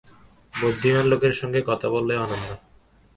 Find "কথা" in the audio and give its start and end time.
1.69-1.87